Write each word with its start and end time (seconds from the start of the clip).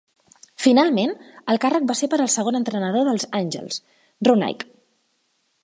Finalment, 0.61 1.11
el 1.53 1.59
càrrec 1.65 1.85
va 1.91 1.97
ser 1.99 2.09
per 2.13 2.19
al 2.25 2.31
segon 2.37 2.57
entrenador 2.61 3.07
dels 3.11 3.29
Angels, 3.41 3.79
Roenicke. 4.31 4.71